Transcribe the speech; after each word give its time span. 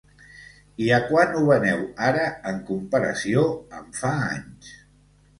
I 0.83 0.85
a 0.95 0.97
quant 1.09 1.35
ho 1.39 1.41
veneu 1.49 1.83
ara, 2.07 2.23
en 2.51 2.57
comparació 2.69 3.43
amb 3.81 3.99
fa 3.99 4.11
anys? 4.39 4.73